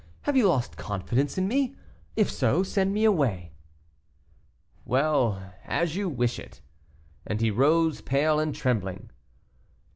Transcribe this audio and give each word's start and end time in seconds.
Have 0.23 0.35
you 0.35 0.47
lost 0.49 0.77
confidence 0.77 1.37
in 1.37 1.47
me? 1.47 1.75
If 2.15 2.27
so, 2.31 2.63
send 2.63 2.91
me 2.91 3.03
away." 3.03 3.51
"Well, 4.83 5.53
as 5.63 5.95
you 5.95 6.09
wish 6.09 6.39
it." 6.39 6.59
And 7.27 7.39
he 7.39 7.51
rose, 7.51 8.01
pale 8.01 8.39
and 8.39 8.55
trembling. 8.55 9.11